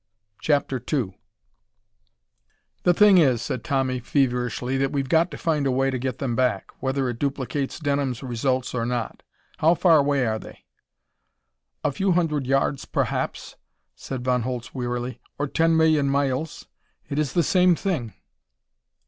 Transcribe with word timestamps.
CHAPTER 0.39 0.81
II 0.91 1.15
"The 2.81 2.93
thing 2.95 3.19
is," 3.19 3.39
said 3.39 3.63
Tommy 3.63 3.99
feverishly, 3.99 4.75
"that 4.79 4.91
we've 4.91 5.07
got 5.07 5.29
to 5.29 5.37
find 5.37 5.67
a 5.67 5.71
way 5.71 5.91
to 5.91 5.99
get 5.99 6.17
them 6.17 6.35
back. 6.35 6.71
Whether 6.81 7.07
it 7.07 7.19
duplicates 7.19 7.79
Denham's 7.79 8.23
results 8.23 8.73
or 8.73 8.83
not. 8.83 9.21
How 9.59 9.75
far 9.75 9.97
away 9.99 10.25
are 10.25 10.39
they?" 10.39 10.65
"A 11.83 11.91
few 11.91 12.13
hundred 12.13 12.47
yards, 12.47 12.85
perhaps," 12.85 13.57
said 13.95 14.23
Von 14.25 14.41
Holtz 14.41 14.73
wearily, 14.73 15.21
"or 15.37 15.45
ten 15.45 15.77
million 15.77 16.09
miles. 16.09 16.65
It 17.07 17.19
is 17.19 17.33
the 17.33 17.43
same 17.43 17.75
thing. 17.75 18.15